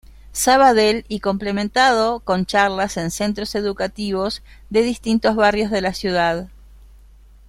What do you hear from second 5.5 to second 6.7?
de la ciudad.